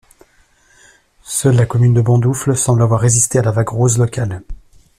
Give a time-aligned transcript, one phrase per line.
[1.21, 4.41] Seule la commune de Bondoufle semble avoir résisté à la vague rose locale.